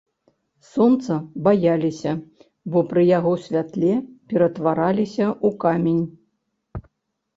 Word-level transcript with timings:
Сонца 0.69 1.17
баяліся, 1.47 2.13
бо 2.75 2.79
пры 2.93 3.03
яго 3.09 3.33
святле 3.45 3.93
ператвараліся 4.33 5.25
ў 5.47 5.49
камень. 5.67 6.03